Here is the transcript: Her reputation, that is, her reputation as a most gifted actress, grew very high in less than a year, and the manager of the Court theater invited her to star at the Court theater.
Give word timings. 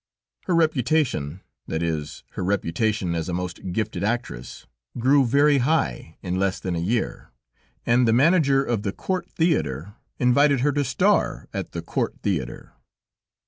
Her 0.45 0.55
reputation, 0.55 1.41
that 1.67 1.83
is, 1.83 2.23
her 2.31 2.43
reputation 2.43 3.13
as 3.13 3.29
a 3.29 3.35
most 3.35 3.71
gifted 3.71 4.03
actress, 4.03 4.65
grew 4.97 5.27
very 5.27 5.59
high 5.59 6.17
in 6.23 6.39
less 6.39 6.59
than 6.59 6.75
a 6.75 6.79
year, 6.79 7.29
and 7.85 8.07
the 8.07 8.11
manager 8.11 8.63
of 8.63 8.81
the 8.81 8.93
Court 8.93 9.29
theater 9.29 9.93
invited 10.17 10.61
her 10.61 10.71
to 10.71 10.83
star 10.83 11.47
at 11.53 11.73
the 11.73 11.83
Court 11.83 12.17
theater. 12.23 12.73